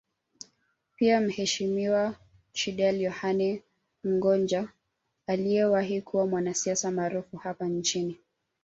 [0.95, 2.15] Pia Mheshimiwa
[2.53, 3.63] Chediel Yohane
[4.03, 4.67] Mgonja
[5.27, 8.17] aliyewahi kuwa mwanasiasa maarufu hapa nchini